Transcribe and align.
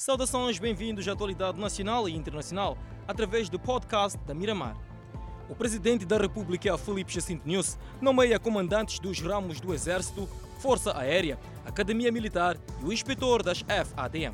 Saudações, 0.00 0.58
bem-vindos 0.58 1.06
à 1.06 1.12
atualidade 1.12 1.60
nacional 1.60 2.08
e 2.08 2.16
internacional 2.16 2.78
através 3.06 3.50
do 3.50 3.58
podcast 3.58 4.18
da 4.20 4.32
Miramar. 4.32 4.74
O 5.46 5.54
presidente 5.54 6.06
da 6.06 6.16
República, 6.16 6.78
Felipe 6.78 7.12
Jacinto 7.12 7.46
News, 7.46 7.78
nomeia 8.00 8.38
comandantes 8.38 8.98
dos 8.98 9.20
ramos 9.20 9.60
do 9.60 9.74
Exército, 9.74 10.26
Força 10.58 10.96
Aérea, 10.96 11.38
Academia 11.66 12.10
Militar 12.10 12.56
e 12.80 12.84
o 12.86 12.90
inspetor 12.90 13.42
das 13.42 13.60
FADM. 13.60 14.32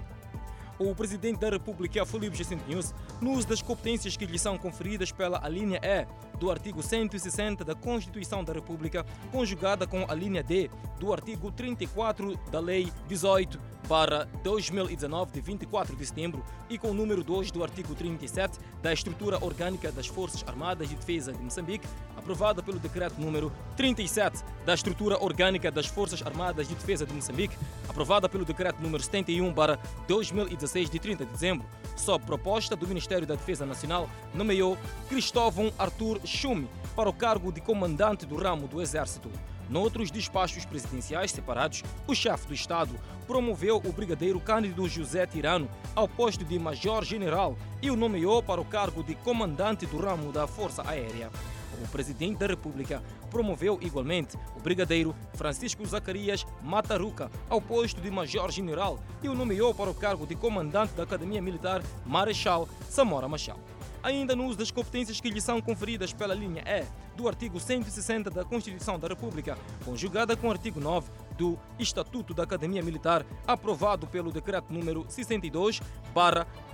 O 0.78 0.94
presidente 0.94 1.40
da 1.40 1.50
República, 1.50 2.06
Felipe 2.06 2.36
Jacinto 2.36 2.62
News, 2.68 2.94
no 3.20 3.32
uso 3.32 3.48
das 3.48 3.60
competências 3.60 4.16
que 4.16 4.24
lhe 4.24 4.38
são 4.38 4.56
conferidas 4.56 5.10
pela 5.10 5.48
linha 5.48 5.80
E 5.82 6.06
do 6.38 6.48
artigo 6.48 6.80
160 6.80 7.64
da 7.64 7.74
Constituição 7.74 8.44
da 8.44 8.52
República, 8.52 9.04
conjugada 9.32 9.84
com 9.84 10.04
a 10.08 10.14
linha 10.14 10.44
D 10.44 10.70
do 11.00 11.12
artigo 11.12 11.50
34 11.50 12.36
da 12.52 12.60
Lei 12.60 12.92
18 13.08 13.58
para 13.88 14.24
2019 14.42 15.32
de 15.32 15.40
24 15.40 15.96
de 15.96 16.06
setembro 16.06 16.44
e 16.68 16.78
com 16.78 16.90
o 16.90 16.94
número 16.94 17.22
2 17.22 17.50
do 17.50 17.62
artigo 17.62 17.94
37 17.94 18.58
da 18.82 18.92
Estrutura 18.92 19.42
Orgânica 19.42 19.92
das 19.92 20.06
Forças 20.06 20.44
Armadas 20.46 20.88
de 20.88 20.96
Defesa 20.96 21.32
de 21.32 21.42
Moçambique, 21.42 21.86
aprovada 22.16 22.62
pelo 22.62 22.78
decreto 22.78 23.20
número 23.20 23.52
37 23.76 24.44
da 24.64 24.74
Estrutura 24.74 25.22
Orgânica 25.22 25.70
das 25.70 25.86
Forças 25.86 26.22
Armadas 26.22 26.68
de 26.68 26.74
Defesa 26.74 27.06
de 27.06 27.12
Moçambique, 27.12 27.56
aprovada 27.88 28.28
pelo 28.28 28.44
decreto 28.44 28.82
número 28.82 29.02
71 29.02 29.52
para 29.54 29.78
2016 30.08 30.90
de 30.90 30.98
30 30.98 31.24
de 31.24 31.32
dezembro, 31.32 31.66
sob 31.96 32.24
proposta 32.24 32.74
do 32.74 32.86
Ministério 32.88 33.26
da 33.26 33.34
Defesa 33.34 33.64
Nacional, 33.64 34.10
nomeou 34.34 34.76
Cristóvão 35.08 35.72
Arthur 35.78 36.20
Chume 36.24 36.68
para 36.94 37.08
o 37.08 37.12
cargo 37.12 37.52
de 37.52 37.60
comandante 37.60 38.26
do 38.26 38.36
ramo 38.36 38.66
do 38.66 38.82
Exército. 38.82 39.30
Noutros 39.68 40.10
despachos 40.10 40.64
presidenciais 40.64 41.32
separados, 41.32 41.82
o 42.06 42.14
chefe 42.14 42.46
do 42.46 42.54
Estado 42.54 42.94
promoveu 43.26 43.82
o 43.84 43.92
brigadeiro 43.92 44.38
Cândido 44.38 44.88
José 44.88 45.26
Tirano 45.26 45.68
ao 45.94 46.06
posto 46.06 46.44
de 46.44 46.58
major-general 46.58 47.56
e 47.82 47.90
o 47.90 47.96
nomeou 47.96 48.42
para 48.42 48.60
o 48.60 48.64
cargo 48.64 49.02
de 49.02 49.14
comandante 49.16 49.84
do 49.86 49.98
ramo 49.98 50.30
da 50.30 50.46
Força 50.46 50.88
Aérea. 50.88 51.30
O 51.82 51.88
presidente 51.88 52.38
da 52.38 52.46
República 52.46 53.02
promoveu 53.30 53.78
igualmente 53.82 54.38
o 54.56 54.60
brigadeiro 54.60 55.14
Francisco 55.34 55.84
Zacarias 55.84 56.46
Mataruca 56.62 57.30
ao 57.50 57.60
posto 57.60 58.00
de 58.00 58.10
major-general 58.10 58.98
e 59.22 59.28
o 59.28 59.34
nomeou 59.34 59.74
para 59.74 59.90
o 59.90 59.94
cargo 59.94 60.26
de 60.26 60.34
comandante 60.34 60.94
da 60.94 61.02
Academia 61.02 61.42
Militar 61.42 61.82
Marechal 62.06 62.68
Samora 62.88 63.28
Machel 63.28 63.58
ainda 64.06 64.36
no 64.36 64.44
uso 64.44 64.58
das 64.58 64.70
competências 64.70 65.20
que 65.20 65.28
lhe 65.28 65.40
são 65.40 65.60
conferidas 65.60 66.12
pela 66.12 66.32
linha 66.32 66.62
E 66.64 66.86
do 67.16 67.26
artigo 67.26 67.58
160 67.58 68.30
da 68.30 68.44
Constituição 68.44 68.98
da 69.00 69.08
República, 69.08 69.58
conjugada 69.84 70.36
com 70.36 70.46
o 70.46 70.50
artigo 70.52 70.78
9 70.78 71.10
do 71.36 71.58
Estatuto 71.76 72.32
da 72.32 72.44
Academia 72.44 72.82
Militar, 72.82 73.26
aprovado 73.46 74.06
pelo 74.06 74.30
Decreto 74.30 74.72
número 74.72 75.04
62, 75.08 75.80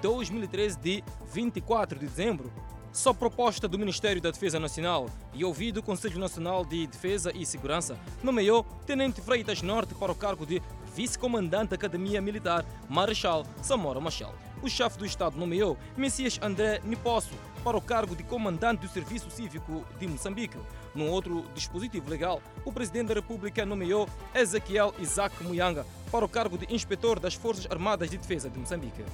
2013 0.03 0.79
de 0.79 1.05
24 1.33 1.99
de 1.99 2.07
dezembro, 2.07 2.53
Sob 2.93 3.19
proposta 3.19 3.67
do 3.67 3.79
Ministério 3.79 4.21
da 4.21 4.31
Defesa 4.31 4.61
Nacional 4.61 5.07
e 5.33 5.43
ouvido 5.47 5.79
o 5.79 5.83
Conselho 5.83 6.19
Nacional 6.19 6.63
de 6.63 6.87
Defesa 6.87 7.33
e 7.35 7.47
Segurança, 7.47 7.99
nomeou 8.23 8.65
Tenente 8.85 9.23
Freitas 9.23 9.63
Norte 9.63 9.95
para 9.95 10.13
o 10.13 10.15
cargo 10.15 10.45
de 10.45 10.61
Vice-Comandante 10.95 11.71
da 11.71 11.77
Academia 11.77 12.21
Militar 12.21 12.67
Marechal 12.91 13.47
Samora 13.63 13.99
Machel 13.99 14.35
o 14.63 14.69
chefe 14.69 14.99
do 14.99 15.05
Estado 15.05 15.37
nomeou 15.37 15.77
Messias 15.97 16.39
André 16.41 16.81
Niposso 16.85 17.35
para 17.65 17.77
o 17.77 17.81
cargo 17.81 18.17
de 18.17 18.23
comandante 18.23 18.81
do 18.81 18.89
Serviço 18.89 19.31
Cívico 19.31 19.85
de 19.99 20.07
Moçambique. 20.07 20.57
Num 20.95 21.11
outro 21.11 21.45
dispositivo 21.55 22.09
legal, 22.09 22.41
o 22.65 22.73
presidente 22.73 23.09
da 23.09 23.15
República 23.15 23.67
nomeou 23.67 24.09
Ezequiel 24.35 24.95
Isaac 24.99 25.43
Muyanga 25.43 25.87
para 26.11 26.25
o 26.25 26.29
cargo 26.29 26.59
de 26.59 26.73
inspetor 26.73 27.19
das 27.19 27.35
Forças 27.35 27.67
Armadas 27.71 28.11
de 28.11 28.19
Defesa 28.19 28.49
de 28.49 28.59
Moçambique. 28.59 29.05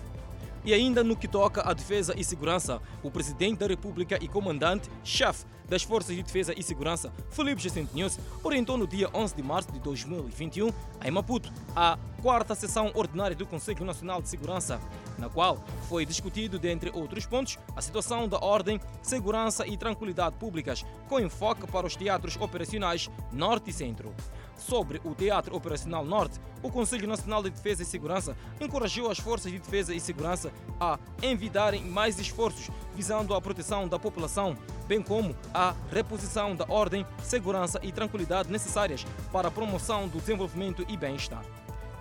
E 0.69 0.75
ainda 0.75 1.03
no 1.03 1.17
que 1.17 1.27
toca 1.27 1.63
à 1.63 1.73
defesa 1.73 2.13
e 2.15 2.23
segurança, 2.23 2.79
o 3.03 3.11
presidente 3.11 3.61
da 3.61 3.67
República 3.67 4.19
e 4.23 4.29
comandante-chefe 4.29 5.47
das 5.67 5.83
Forças 5.83 6.15
de 6.15 6.23
Defesa 6.23 6.53
e 6.55 6.63
Segurança, 6.63 7.11
Felipe 7.31 7.63
Jacinto 7.63 7.95
News, 7.95 8.19
orientou 8.45 8.77
no 8.77 8.87
dia 8.87 9.09
11 9.15 9.35
de 9.35 9.43
março 9.43 9.73
de 9.73 9.81
2021, 9.81 10.71
em 11.03 11.11
Maputo, 11.11 11.51
a 11.75 11.99
quarta 12.21 12.55
sessão 12.55 12.91
ordinária 12.95 13.35
do 13.35 13.47
Conselho 13.47 13.83
Nacional 13.83 14.21
de 14.21 14.29
Segurança, 14.29 14.79
na 15.17 15.31
qual 15.31 15.65
foi 15.89 16.05
discutido, 16.05 16.59
dentre 16.59 16.91
outros 16.93 17.25
pontos, 17.25 17.59
a 17.75 17.81
situação 17.81 18.29
da 18.29 18.39
ordem, 18.39 18.79
segurança 19.01 19.67
e 19.67 19.75
tranquilidade 19.75 20.37
públicas, 20.37 20.85
com 21.09 21.19
enfoque 21.19 21.67
para 21.67 21.87
os 21.87 21.97
teatros 21.97 22.37
operacionais 22.37 23.09
Norte 23.33 23.71
e 23.71 23.73
Centro. 23.73 24.15
Sobre 24.59 25.01
o 25.05 25.15
Teatro 25.15 25.57
Operacional 25.57 26.05
Norte, 26.05 26.41
o 26.63 26.71
Conselho 26.71 27.07
Nacional 27.07 27.43
de 27.43 27.51
Defesa 27.51 27.83
e 27.83 27.87
Segurança 27.87 28.37
encorajou 28.61 29.11
as 29.11 29.19
forças 29.19 29.51
de 29.51 29.59
defesa 29.59 29.95
e 29.95 30.01
segurança 30.01 30.53
a 30.81 30.99
envidarem 31.23 31.85
mais 31.85 32.19
esforços 32.19 32.69
visando 32.95 33.35
a 33.35 33.41
proteção 33.41 33.87
da 33.87 33.99
população, 33.99 34.57
bem 34.89 35.01
como 35.01 35.35
a 35.55 35.75
reposição 35.91 36.57
da 36.57 36.67
ordem, 36.69 37.07
segurança 37.23 37.79
e 37.83 37.93
tranquilidade 37.93 38.51
necessárias 38.51 39.07
para 39.33 39.49
a 39.49 39.53
promoção 39.53 40.09
do 40.09 40.19
desenvolvimento 40.19 40.85
e 40.89 40.97
bem-estar. 40.97 41.45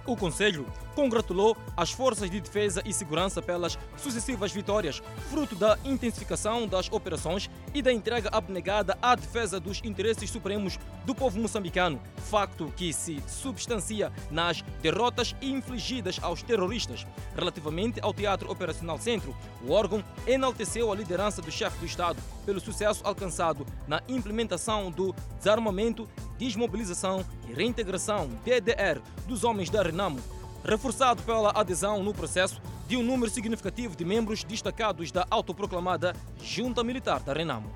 O 0.07 0.16
Conselho 0.16 0.66
congratulou 0.95 1.56
as 1.75 1.91
forças 1.91 2.31
de 2.31 2.40
defesa 2.40 2.81
e 2.85 2.94
segurança 2.94 3.41
pelas 3.41 3.78
sucessivas 3.97 4.53
vitórias, 4.53 5.03
fruto 5.29 5.53
da 5.53 5.78
intensificação 5.84 6.66
das 6.66 6.90
operações 6.90 7.50
e 7.73 7.81
da 7.81 7.91
entrega 7.91 8.29
abnegada 8.31 8.97
à 9.01 9.13
defesa 9.16 9.59
dos 9.59 9.81
interesses 9.84 10.31
supremos 10.31 10.79
do 11.06 11.13
povo 11.13 11.38
moçambicano, 11.38 12.01
facto 12.29 12.72
que 12.75 12.94
se 12.94 13.22
substancia 13.28 14.09
nas 14.31 14.62
derrotas 14.81 15.35
infligidas 15.41 16.19
aos 16.22 16.41
terroristas. 16.41 17.06
Relativamente 17.35 18.00
ao 18.01 18.13
Teatro 18.13 18.50
Operacional 18.50 18.97
Centro, 18.97 19.35
o 19.67 19.73
órgão 19.73 20.01
enalteceu 20.25 20.90
a 20.90 20.96
liderança 20.96 21.41
do 21.41 21.51
chefe 21.51 21.79
do 21.79 21.85
Estado 21.85 22.17
pelo 22.46 22.62
sucesso 22.62 23.01
alcançado 23.03 23.66
na 23.85 24.01
implementação 24.07 24.90
do 24.90 25.13
desarmamento 25.38 26.07
desmobilização 26.37 27.25
e 27.47 27.53
reintegração 27.53 28.29
DDR 28.43 29.01
dos 29.27 29.43
homens 29.43 29.69
da 29.69 29.81
Renamo, 29.81 30.19
reforçado 30.63 31.21
pela 31.23 31.51
adesão 31.51 32.03
no 32.03 32.13
processo 32.13 32.61
de 32.87 32.95
um 32.95 33.03
número 33.03 33.31
significativo 33.31 33.95
de 33.95 34.05
membros 34.05 34.43
destacados 34.43 35.11
da 35.11 35.25
autoproclamada 35.29 36.15
Junta 36.41 36.83
Militar 36.83 37.19
da 37.21 37.33
Renamo. 37.33 37.69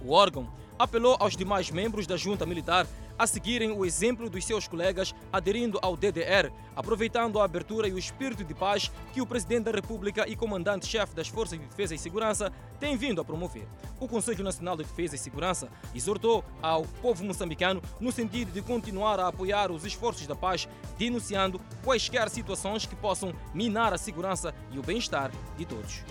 O 0.00 0.12
órgão 0.12 0.48
apelou 0.78 1.16
aos 1.18 1.36
demais 1.36 1.70
membros 1.70 2.06
da 2.06 2.16
junta 2.16 2.46
militar 2.46 2.86
a 3.18 3.26
seguirem 3.26 3.72
o 3.72 3.84
exemplo 3.84 4.28
dos 4.28 4.44
seus 4.44 4.68
colegas 4.68 5.14
aderindo 5.32 5.78
ao 5.82 5.96
DDR, 5.96 6.52
aproveitando 6.74 7.40
a 7.40 7.44
abertura 7.44 7.88
e 7.88 7.92
o 7.92 7.98
espírito 7.98 8.44
de 8.44 8.54
paz 8.54 8.90
que 9.12 9.20
o 9.20 9.26
Presidente 9.26 9.64
da 9.64 9.70
República 9.70 10.28
e 10.28 10.36
Comandante-Chefe 10.36 11.14
das 11.14 11.28
Forças 11.28 11.58
de 11.58 11.64
Defesa 11.66 11.94
e 11.94 11.98
Segurança 11.98 12.52
tem 12.78 12.96
vindo 12.96 13.20
a 13.20 13.24
promover. 13.24 13.66
O 13.98 14.06
Conselho 14.06 14.44
Nacional 14.44 14.76
de 14.76 14.84
Defesa 14.84 15.14
e 15.14 15.18
Segurança 15.18 15.68
exortou 15.94 16.44
ao 16.60 16.82
povo 16.84 17.24
moçambicano 17.24 17.82
no 17.98 18.12
sentido 18.12 18.52
de 18.52 18.60
continuar 18.60 19.18
a 19.18 19.28
apoiar 19.28 19.70
os 19.70 19.84
esforços 19.84 20.26
da 20.26 20.34
paz, 20.34 20.68
denunciando 20.98 21.60
quaisquer 21.82 22.28
situações 22.28 22.84
que 22.84 22.94
possam 22.94 23.32
minar 23.54 23.92
a 23.92 23.98
segurança 23.98 24.54
e 24.70 24.78
o 24.78 24.82
bem-estar 24.82 25.30
de 25.56 25.64
todos. 25.64 26.02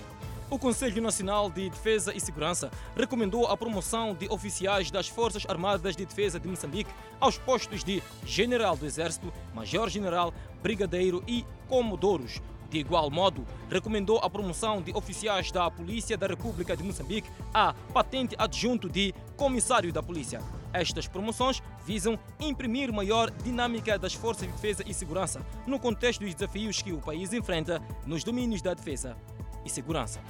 O 0.47 0.59
Conselho 0.59 1.01
Nacional 1.01 1.50
de 1.50 1.69
Defesa 1.72 2.13
e 2.16 2.19
Segurança 2.19 2.69
recomendou 2.95 3.47
a 3.47 3.57
promoção 3.57 4.13
de 4.13 4.28
oficiais 4.29 4.91
das 4.91 5.07
Forças 5.07 5.44
Armadas 5.47 5.95
de 5.95 6.06
Defesa 6.06 6.39
de 6.39 6.47
Moçambique 6.47 6.91
aos 7.19 7.35
postos 7.35 7.83
de 7.83 8.01
General 8.23 8.78
do 8.78 8.85
Exército, 8.85 9.33
Major-General, 9.56 10.31
Brigadeiro 10.61 11.23
e 11.28 11.44
Comodouros. 11.67 12.41
De 12.69 12.78
igual 12.78 13.09
modo, 13.09 13.45
recomendou 13.72 14.19
a 14.19 14.29
promoção 14.29 14.83
de 14.83 14.95
oficiais 14.95 15.51
da 15.51 15.69
Polícia 15.72 16.16
da 16.16 16.28
República 16.28 16.77
de 16.77 16.83
Moçambique 16.83 17.29
à 17.51 17.73
patente 17.91 18.35
adjunto 18.38 18.88
de 18.88 19.16
Comissário 19.35 19.91
da 19.91 20.03
Polícia. 20.03 20.41
Estas 20.72 21.07
promoções 21.07 21.63
visam 21.85 22.19
imprimir 22.39 22.94
maior 22.94 23.31
dinâmica 23.31 23.97
das 23.97 24.13
forças 24.13 24.45
de 24.45 24.53
defesa 24.53 24.83
e 24.85 24.94
segurança 24.94 25.44
no 25.66 25.79
contexto 25.79 26.23
dos 26.23 26.35
desafios 26.35 26.83
que 26.83 26.91
o 26.91 27.00
país 27.00 27.33
enfrenta 27.33 27.81
nos 28.06 28.24
domínios 28.24 28.62
da 28.62 28.74
defesa 28.74 29.18
e 29.65 29.69
segurança. 29.69 30.21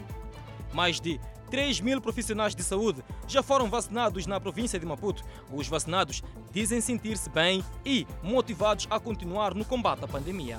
Mais 0.73 0.99
de 0.99 1.19
3 1.49 1.79
mil 1.79 2.01
profissionais 2.01 2.55
de 2.55 2.63
saúde 2.63 3.03
já 3.27 3.43
foram 3.43 3.69
vacinados 3.69 4.25
na 4.25 4.39
província 4.39 4.79
de 4.79 4.85
Maputo. 4.85 5.23
Os 5.51 5.67
vacinados 5.67 6.23
dizem 6.51 6.81
sentir-se 6.81 7.29
bem 7.29 7.63
e 7.85 8.07
motivados 8.23 8.87
a 8.89 8.99
continuar 8.99 9.53
no 9.53 9.65
combate 9.65 10.03
à 10.03 10.07
pandemia. 10.07 10.57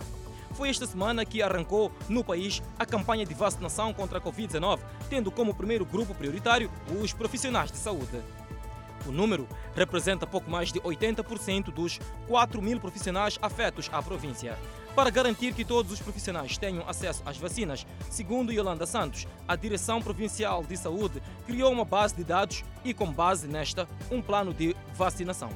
Foi 0.53 0.71
esta 0.71 0.87
semana 0.87 1.25
que 1.25 1.43
arrancou 1.43 1.93
no 2.09 2.25
país 2.25 2.63
a 2.79 2.87
campanha 2.87 3.27
de 3.27 3.35
vacinação 3.35 3.93
contra 3.93 4.19
a 4.19 4.23
Covid-19, 4.23 4.79
tendo 5.11 5.31
como 5.31 5.55
primeiro 5.55 5.85
grupo 5.85 6.15
prioritário 6.15 6.71
os 7.03 7.13
profissionais 7.13 7.71
de 7.71 7.77
saúde. 7.77 8.23
O 9.07 9.13
número 9.13 9.49
representa 9.75 10.27
pouco 10.27 10.51
mais 10.51 10.73
de 10.73 10.81
80% 10.81 11.73
dos 11.73 12.01
4 12.27 12.61
mil 12.61 12.81
profissionais 12.81 13.39
afetos 13.41 13.89
à 13.93 14.03
província. 14.03 14.59
Para 14.97 15.11
garantir 15.11 15.53
que 15.53 15.65
todos 15.65 15.93
os 15.93 16.01
profissionais 16.01 16.57
tenham 16.57 16.89
acesso 16.89 17.23
às 17.27 17.37
vacinas, 17.37 17.87
segundo 18.11 18.51
Yolanda 18.51 18.87
Santos, 18.87 19.27
a 19.47 19.55
Direção 19.55 20.01
Provincial 20.01 20.65
de 20.65 20.77
Saúde 20.77 21.23
criou 21.47 21.71
uma 21.71 21.85
base 21.85 22.17
de 22.17 22.25
dados 22.25 22.65
e, 22.83 22.95
com 22.95 23.13
base 23.13 23.47
nesta, 23.47 23.87
um 24.11 24.23
plano 24.23 24.55
de 24.55 24.75
vacinação. 24.95 25.51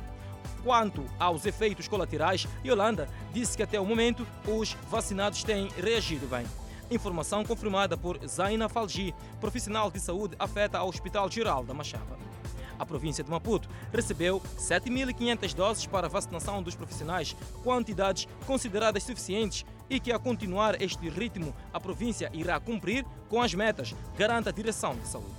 Quanto 0.62 1.04
aos 1.18 1.46
efeitos 1.46 1.88
colaterais, 1.88 2.46
Yolanda 2.64 3.08
disse 3.32 3.56
que 3.56 3.62
até 3.62 3.80
o 3.80 3.86
momento 3.86 4.26
os 4.46 4.74
vacinados 4.90 5.42
têm 5.42 5.68
reagido 5.76 6.26
bem. 6.26 6.46
Informação 6.90 7.44
confirmada 7.44 7.96
por 7.96 8.18
Zaina 8.26 8.68
Falgi, 8.68 9.14
profissional 9.40 9.90
de 9.90 10.00
saúde 10.00 10.36
afeta 10.38 10.76
ao 10.76 10.88
Hospital 10.88 11.30
Geral 11.30 11.64
da 11.64 11.72
Machava. 11.72 12.29
A 12.80 12.86
província 12.86 13.22
de 13.22 13.30
Maputo 13.30 13.68
recebeu 13.92 14.40
7.500 14.58 15.54
doses 15.54 15.86
para 15.86 16.08
vacinação 16.08 16.62
dos 16.62 16.74
profissionais, 16.74 17.36
quantidades 17.62 18.26
consideradas 18.46 19.02
suficientes 19.02 19.66
e 19.90 20.00
que, 20.00 20.10
a 20.10 20.18
continuar 20.18 20.80
este 20.80 21.10
ritmo, 21.10 21.54
a 21.74 21.78
província 21.78 22.30
irá 22.32 22.58
cumprir 22.58 23.04
com 23.28 23.42
as 23.42 23.52
metas, 23.52 23.94
garante 24.16 24.48
a 24.48 24.52
Direção 24.52 24.96
de 24.96 25.06
Saúde. 25.06 25.34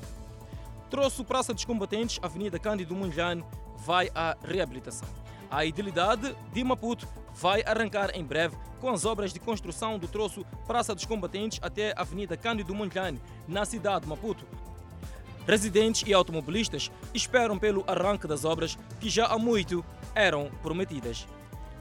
Troço 0.92 1.26
Praça 1.26 1.52
dos 1.52 1.66
Combatentes, 1.66 2.20
Avenida 2.22 2.60
Cândido 2.60 2.96
Munjane, 2.96 3.44
vai 3.76 4.12
à 4.14 4.38
reabilitação. 4.44 5.10
A 5.50 5.66
idilidade 5.66 6.36
de 6.54 6.64
Maputo 6.64 7.08
vai 7.34 7.64
arrancar 7.66 8.12
em 8.14 8.24
breve 8.24 8.56
com 8.80 8.90
as 8.90 9.04
obras 9.04 9.34
de 9.34 9.40
construção 9.40 9.98
do 9.98 10.08
troço 10.08 10.46
Praça 10.68 10.94
dos 10.94 11.06
Combatentes 11.06 11.60
até 11.60 11.92
Avenida 11.98 12.38
Cândido 12.38 12.76
Munjane, 12.76 13.20
na 13.48 13.66
cidade 13.66 14.02
de 14.02 14.10
Maputo, 14.10 14.46
Residentes 15.52 16.04
e 16.08 16.14
automobilistas 16.14 16.90
esperam 17.14 17.60
pelo 17.60 17.84
arranque 17.86 18.26
das 18.26 18.46
obras 18.46 18.78
que 19.02 19.10
já 19.10 19.26
há 19.26 19.38
muito 19.38 19.84
eram 20.16 20.50
prometidas. 20.64 21.28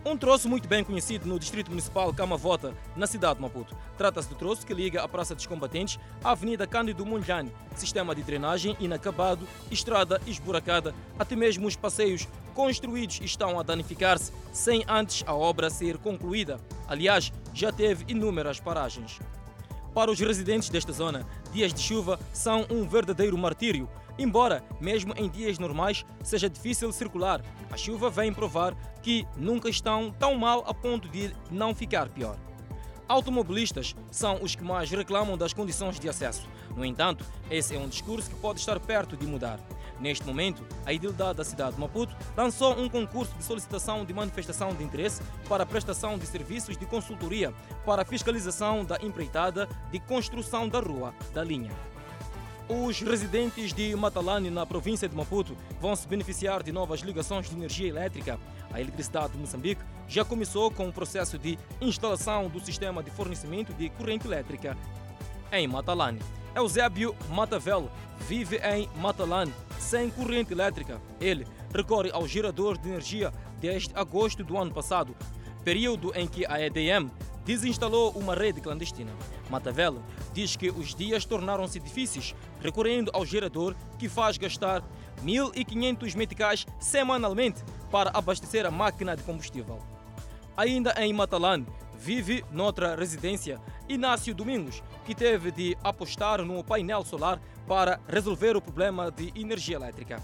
Um 0.04 0.16
troço 0.16 0.48
muito 0.48 0.66
bem 0.66 0.82
conhecido 0.82 1.28
no 1.28 1.38
Distrito 1.38 1.70
Municipal 1.70 2.12
Camavota, 2.12 2.74
na 2.96 3.06
cidade 3.06 3.36
de 3.36 3.42
Maputo. 3.42 3.76
Trata-se 3.96 4.28
do 4.28 4.34
troço 4.34 4.66
que 4.66 4.74
liga 4.74 5.04
a 5.04 5.06
Praça 5.06 5.36
dos 5.36 5.46
Combatentes 5.46 6.00
à 6.24 6.32
Avenida 6.32 6.66
Cândido 6.66 7.06
Munjane. 7.06 7.52
Sistema 7.76 8.12
de 8.12 8.24
drenagem 8.24 8.76
inacabado, 8.80 9.46
estrada 9.70 10.20
esburacada, 10.26 10.92
até 11.16 11.36
mesmo 11.36 11.68
os 11.68 11.76
passeios 11.76 12.26
construídos 12.56 13.20
estão 13.22 13.60
a 13.60 13.62
danificar-se 13.62 14.32
sem 14.52 14.84
antes 14.88 15.22
a 15.28 15.32
obra 15.32 15.70
ser 15.70 15.96
concluída. 15.96 16.58
Aliás, 16.88 17.32
já 17.54 17.70
teve 17.70 18.04
inúmeras 18.08 18.58
paragens. 18.58 19.20
Para 19.94 20.10
os 20.10 20.20
residentes 20.20 20.68
desta 20.68 20.92
zona, 20.92 21.26
dias 21.52 21.74
de 21.74 21.80
chuva 21.80 22.18
são 22.32 22.66
um 22.70 22.86
verdadeiro 22.86 23.36
martírio. 23.36 23.88
Embora, 24.18 24.62
mesmo 24.80 25.14
em 25.16 25.28
dias 25.28 25.58
normais, 25.58 26.04
seja 26.22 26.48
difícil 26.48 26.92
circular, 26.92 27.42
a 27.70 27.76
chuva 27.76 28.10
vem 28.10 28.32
provar 28.32 28.74
que 29.02 29.26
nunca 29.36 29.68
estão 29.68 30.12
tão 30.18 30.36
mal 30.36 30.64
a 30.66 30.74
ponto 30.74 31.08
de 31.08 31.34
não 31.50 31.74
ficar 31.74 32.08
pior. 32.08 32.36
Automobilistas 33.10 33.96
são 34.08 34.38
os 34.40 34.54
que 34.54 34.62
mais 34.62 34.88
reclamam 34.88 35.36
das 35.36 35.52
condições 35.52 35.98
de 35.98 36.08
acesso. 36.08 36.46
No 36.76 36.84
entanto, 36.84 37.24
esse 37.50 37.74
é 37.74 37.78
um 37.78 37.88
discurso 37.88 38.30
que 38.30 38.36
pode 38.36 38.60
estar 38.60 38.78
perto 38.78 39.16
de 39.16 39.26
mudar. 39.26 39.58
Neste 39.98 40.24
momento, 40.24 40.64
a 40.86 40.92
Idilidade 40.92 41.38
da 41.38 41.44
cidade 41.44 41.74
de 41.74 41.80
Maputo 41.80 42.16
lançou 42.36 42.78
um 42.78 42.88
concurso 42.88 43.34
de 43.34 43.42
solicitação 43.42 44.04
de 44.04 44.14
manifestação 44.14 44.72
de 44.72 44.84
interesse 44.84 45.22
para 45.48 45.64
a 45.64 45.66
prestação 45.66 46.16
de 46.16 46.24
serviços 46.24 46.76
de 46.76 46.86
consultoria 46.86 47.52
para 47.84 48.02
a 48.02 48.04
fiscalização 48.04 48.84
da 48.84 48.96
empreitada 49.02 49.68
de 49.90 49.98
construção 49.98 50.68
da 50.68 50.78
rua 50.78 51.12
da 51.34 51.42
linha. 51.42 51.72
Os 52.72 53.00
residentes 53.00 53.72
de 53.72 53.96
Matalane, 53.96 54.48
na 54.48 54.64
província 54.64 55.08
de 55.08 55.16
Maputo, 55.16 55.56
vão 55.80 55.96
se 55.96 56.06
beneficiar 56.06 56.62
de 56.62 56.70
novas 56.70 57.00
ligações 57.00 57.50
de 57.50 57.56
energia 57.56 57.88
elétrica. 57.88 58.38
A 58.72 58.80
Eletricidade 58.80 59.32
de 59.32 59.38
Moçambique 59.38 59.82
já 60.06 60.24
começou 60.24 60.70
com 60.70 60.88
o 60.88 60.92
processo 60.92 61.36
de 61.36 61.58
instalação 61.80 62.48
do 62.48 62.60
sistema 62.60 63.02
de 63.02 63.10
fornecimento 63.10 63.74
de 63.74 63.88
corrente 63.90 64.24
elétrica 64.24 64.78
em 65.50 65.66
Matalane. 65.66 66.20
Eusébio 66.54 67.16
Matavel 67.30 67.90
vive 68.28 68.58
em 68.58 68.88
Matalane 69.00 69.52
sem 69.76 70.08
corrente 70.08 70.52
elétrica. 70.52 71.00
Ele 71.20 71.48
recorre 71.74 72.12
ao 72.12 72.24
gerador 72.28 72.78
de 72.78 72.88
energia 72.88 73.32
desde 73.60 73.92
agosto 73.96 74.44
do 74.44 74.56
ano 74.56 74.72
passado, 74.72 75.16
período 75.64 76.12
em 76.14 76.28
que 76.28 76.46
a 76.46 76.64
EDM 76.64 77.10
desinstalou 77.44 78.12
uma 78.12 78.34
rede 78.34 78.60
clandestina. 78.60 79.10
Matavel 79.48 80.00
diz 80.32 80.54
que 80.54 80.70
os 80.70 80.94
dias 80.94 81.24
tornaram-se 81.24 81.80
difíceis, 81.80 82.34
recorrendo 82.60 83.10
ao 83.12 83.24
gerador 83.24 83.74
que 83.98 84.08
faz 84.08 84.36
gastar 84.38 84.82
1.500 85.24 86.14
meticais 86.14 86.66
semanalmente 86.78 87.62
para 87.90 88.10
abastecer 88.10 88.66
a 88.66 88.70
máquina 88.70 89.16
de 89.16 89.22
combustível. 89.22 89.78
Ainda 90.56 90.92
em 90.98 91.12
Matalane, 91.12 91.66
vive 91.98 92.44
noutra 92.50 92.96
residência 92.96 93.60
Inácio 93.88 94.34
Domingos, 94.34 94.82
que 95.04 95.14
teve 95.14 95.50
de 95.50 95.76
apostar 95.82 96.42
no 96.44 96.62
painel 96.62 97.04
solar 97.04 97.40
para 97.66 98.00
resolver 98.08 98.56
o 98.56 98.60
problema 98.60 99.10
de 99.10 99.32
energia 99.34 99.76
elétrica. 99.76 100.22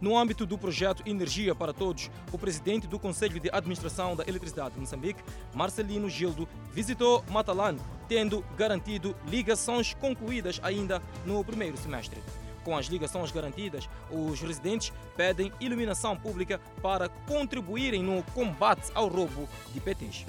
No 0.00 0.16
âmbito 0.16 0.46
do 0.46 0.56
projeto 0.56 1.02
Energia 1.04 1.54
para 1.54 1.74
Todos, 1.74 2.10
o 2.32 2.38
presidente 2.38 2.86
do 2.86 2.98
Conselho 2.98 3.38
de 3.38 3.50
Administração 3.52 4.16
da 4.16 4.24
Eletricidade 4.26 4.74
de 4.74 4.80
Moçambique, 4.80 5.22
Marcelino 5.54 6.08
Gildo, 6.08 6.48
visitou 6.72 7.24
Matalan, 7.30 7.76
tendo 8.08 8.44
garantido 8.56 9.14
ligações 9.26 9.94
concluídas 9.94 10.60
ainda 10.62 11.02
no 11.24 11.44
primeiro 11.44 11.76
semestre. 11.76 12.20
Com 12.64 12.76
as 12.76 12.86
ligações 12.86 13.30
garantidas, 13.30 13.88
os 14.10 14.40
residentes 14.40 14.92
pedem 15.16 15.52
iluminação 15.60 16.16
pública 16.16 16.60
para 16.82 17.08
contribuírem 17.08 18.02
no 18.02 18.22
combate 18.34 18.90
ao 18.94 19.08
roubo 19.08 19.48
de 19.72 19.80
PTs. 19.80 20.26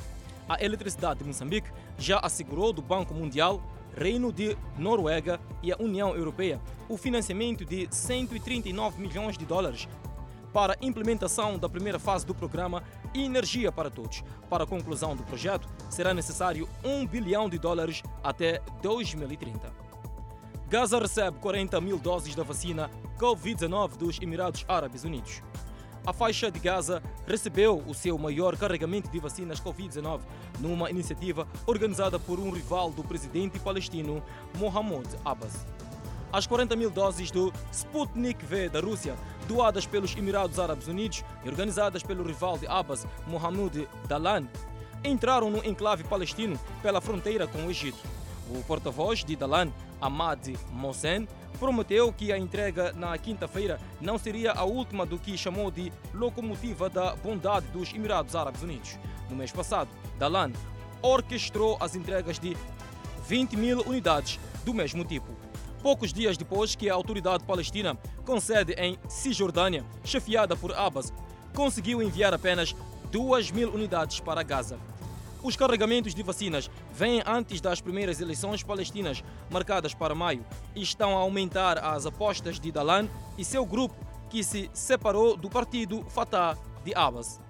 A 0.48 0.64
Eletricidade 0.64 1.20
de 1.20 1.26
Moçambique 1.26 1.70
já 1.98 2.20
assegurou 2.20 2.72
do 2.72 2.82
Banco 2.82 3.14
Mundial, 3.14 3.62
Reino 3.96 4.32
de 4.32 4.58
Noruega 4.78 5.40
e 5.62 5.72
a 5.72 5.78
União 5.78 6.16
Europeia 6.16 6.60
o 6.92 6.98
financiamento 6.98 7.64
de 7.64 7.88
139 7.90 9.02
milhões 9.02 9.38
de 9.38 9.46
dólares 9.46 9.88
para 10.54 10.74
a 10.74 10.86
implementação 10.86 11.58
da 11.58 11.70
primeira 11.70 12.00
fase 12.00 12.26
do 12.26 12.36
programa 12.36 12.84
Energia 13.14 13.72
para 13.72 13.90
Todos. 13.90 14.24
Para 14.50 14.64
a 14.64 14.68
conclusão 14.68 15.16
do 15.16 15.24
projeto, 15.24 15.68
será 15.90 16.14
necessário 16.14 16.68
1 16.84 17.08
bilhão 17.08 17.50
de 17.50 17.58
dólares 17.58 18.04
até 18.24 18.62
2030. 18.82 19.72
Gaza 20.68 21.00
recebe 21.00 21.38
40 21.40 21.82
mil 21.82 22.00
doses 22.00 22.34
da 22.34 22.44
vacina 22.44 22.90
Covid-19 23.20 23.98
dos 23.98 24.20
Emirados 24.22 24.64
Árabes 24.68 25.04
Unidos. 25.04 25.42
A 26.06 26.12
faixa 26.12 26.50
de 26.50 26.60
Gaza 26.60 27.04
recebeu 27.28 27.84
o 27.86 27.94
seu 27.94 28.18
maior 28.18 28.58
carregamento 28.58 29.10
de 29.12 29.20
vacinas 29.20 29.62
Covid-19 29.62 30.22
numa 30.60 30.90
iniciativa 30.90 31.48
organizada 31.68 32.18
por 32.18 32.40
um 32.40 32.50
rival 32.50 32.90
do 32.90 33.04
presidente 33.04 33.60
palestino 33.60 34.24
Mohamed 34.58 35.08
Abbas. 35.24 35.66
As 36.34 36.48
40 36.48 36.76
mil 36.78 36.90
doses 36.90 37.30
do 37.30 37.52
Sputnik 37.72 38.46
V 38.46 38.70
da 38.70 38.80
Rússia, 38.80 39.16
doadas 39.52 39.86
pelos 39.86 40.16
Emirados 40.16 40.58
Árabes 40.58 40.88
Unidos 40.88 41.26
e 41.44 41.50
organizadas 41.50 42.02
pelo 42.02 42.24
rival 42.24 42.58
de 42.58 42.66
Abbas, 42.68 43.06
Mohamed 43.28 43.86
Dalan, 44.08 44.48
entraram 45.04 45.52
no 45.52 45.58
enclave 45.66 46.06
palestino 46.06 46.58
pela 46.82 47.02
fronteira 47.02 47.46
com 47.46 47.66
o 47.66 47.70
Egito. 47.70 48.00
O 48.50 48.64
porta-voz 48.64 49.26
de 49.26 49.36
Dalan, 49.36 49.70
Ahmad 50.00 50.56
Mohsen, 50.72 51.28
prometeu 51.60 52.14
que 52.14 52.32
a 52.32 52.38
entrega 52.38 52.94
na 52.94 53.18
quinta-feira 53.18 53.78
não 54.00 54.18
seria 54.18 54.54
a 54.54 54.64
última 54.64 55.06
do 55.06 55.20
que 55.20 55.38
chamou 55.38 55.70
de 55.70 55.92
locomotiva 56.14 56.90
da 56.90 57.14
bondade 57.18 57.68
dos 57.68 57.94
Emirados 57.94 58.38
Árabes 58.38 58.62
Unidos. 58.62 58.98
No 59.30 59.36
mês 59.36 59.52
passado, 59.52 59.90
Dalan 60.18 60.54
orquestrou 61.02 61.76
as 61.82 61.94
entregas 61.94 62.40
de 62.40 62.56
20 63.28 63.58
mil 63.58 63.82
unidades 63.82 64.40
do 64.64 64.74
mesmo 64.74 65.04
tipo. 65.04 65.51
Poucos 65.82 66.14
dias 66.14 66.38
depois 66.38 66.76
que 66.76 66.90
a 66.90 66.94
autoridade 66.94 67.44
palestina, 67.44 67.98
com 68.24 68.40
sede 68.40 68.74
em 68.74 69.00
Cisjordânia, 69.10 69.84
chefiada 70.04 70.56
por 70.56 70.74
Abbas, 70.74 71.12
conseguiu 71.56 72.04
enviar 72.04 72.34
apenas 72.34 72.76
2 73.12 73.50
mil 73.50 73.74
unidades 73.74 74.20
para 74.20 74.44
Gaza. 74.44 74.78
Os 75.42 75.56
carregamentos 75.56 76.14
de 76.14 76.22
vacinas 76.22 76.70
vêm 76.94 77.24
antes 77.26 77.60
das 77.60 77.82
primeiras 77.82 78.22
eleições 78.22 78.62
palestinas, 78.62 79.24
marcadas 79.50 79.96
para 79.96 80.14
maio, 80.14 80.46
e 80.76 80.84
estão 80.84 81.18
a 81.18 81.22
aumentar 81.22 81.80
as 81.80 82.06
apostas 82.06 82.60
de 82.60 82.72
Dalan 82.72 83.10
e 83.36 83.44
seu 83.44 83.66
grupo, 83.66 83.96
que 84.30 84.44
se 84.44 84.70
separou 84.72 85.36
do 85.36 85.50
partido 85.50 86.06
Fatah 86.10 86.56
de 86.86 86.94
Abbas. 86.94 87.42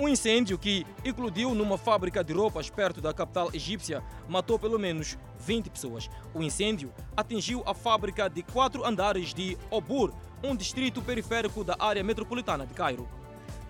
Um 0.00 0.08
incêndio 0.08 0.56
que 0.56 0.86
eclodiu 1.04 1.52
numa 1.56 1.76
fábrica 1.76 2.22
de 2.22 2.32
roupas 2.32 2.70
perto 2.70 3.00
da 3.00 3.12
capital 3.12 3.50
egípcia 3.52 4.00
matou 4.28 4.56
pelo 4.56 4.78
menos 4.78 5.18
20 5.40 5.70
pessoas. 5.70 6.08
O 6.32 6.40
incêndio 6.40 6.92
atingiu 7.16 7.64
a 7.66 7.74
fábrica 7.74 8.30
de 8.30 8.44
quatro 8.44 8.86
andares 8.86 9.34
de 9.34 9.58
Obur, 9.68 10.14
um 10.40 10.54
distrito 10.54 11.02
periférico 11.02 11.64
da 11.64 11.74
área 11.80 12.04
metropolitana 12.04 12.64
de 12.64 12.74
Cairo. 12.74 13.08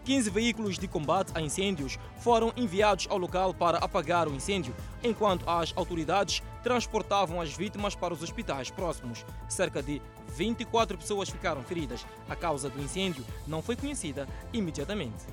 15 0.04 0.28
veículos 0.28 0.78
de 0.78 0.86
combate 0.86 1.32
a 1.34 1.40
incêndios 1.40 1.98
foram 2.18 2.52
enviados 2.58 3.06
ao 3.08 3.16
local 3.16 3.54
para 3.54 3.78
apagar 3.78 4.28
o 4.28 4.34
incêndio, 4.34 4.74
enquanto 5.02 5.48
as 5.48 5.72
autoridades 5.76 6.42
transportavam 6.62 7.40
as 7.40 7.54
vítimas 7.54 7.94
para 7.94 8.12
os 8.12 8.22
hospitais 8.22 8.70
próximos. 8.70 9.24
Cerca 9.48 9.82
de 9.82 10.02
24 10.36 10.98
pessoas 10.98 11.30
ficaram 11.30 11.62
feridas. 11.62 12.06
A 12.28 12.36
causa 12.36 12.68
do 12.68 12.82
incêndio 12.82 13.24
não 13.46 13.62
foi 13.62 13.76
conhecida 13.76 14.28
imediatamente. 14.52 15.24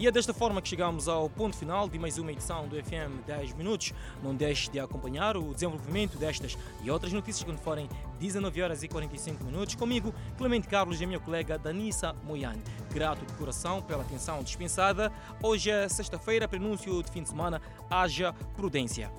E 0.00 0.06
é 0.06 0.10
desta 0.10 0.32
forma 0.32 0.62
que 0.62 0.68
chegamos 0.70 1.08
ao 1.08 1.28
ponto 1.28 1.54
final 1.54 1.86
de 1.86 1.98
mais 1.98 2.16
uma 2.16 2.32
edição 2.32 2.66
do 2.66 2.82
FM 2.82 3.22
10 3.26 3.52
Minutos. 3.52 3.92
Não 4.22 4.34
deixe 4.34 4.70
de 4.70 4.80
acompanhar 4.80 5.36
o 5.36 5.52
desenvolvimento 5.52 6.16
destas 6.16 6.56
e 6.82 6.90
outras 6.90 7.12
notícias 7.12 7.44
quando 7.44 7.58
forem 7.58 7.86
19 8.18 8.62
horas 8.62 8.82
e 8.82 8.88
45 8.88 9.44
minutos. 9.44 9.74
Comigo, 9.74 10.14
Clemente 10.38 10.68
Carlos 10.68 11.02
e 11.02 11.04
a 11.04 11.06
minha 11.06 11.20
colega 11.20 11.58
Danissa 11.58 12.14
Moiane. 12.24 12.62
Grato 12.94 13.26
de 13.26 13.34
coração 13.34 13.82
pela 13.82 14.00
atenção 14.00 14.42
dispensada. 14.42 15.12
Hoje 15.42 15.70
é 15.70 15.86
sexta-feira, 15.86 16.48
prenúncio 16.48 17.02
de 17.02 17.10
fim 17.10 17.22
de 17.22 17.28
semana. 17.28 17.60
Haja 17.90 18.32
prudência. 18.56 19.12